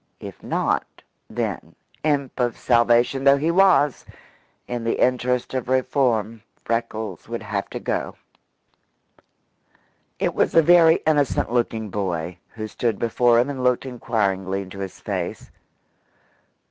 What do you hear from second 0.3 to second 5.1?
not, then imp of salvation though he was in the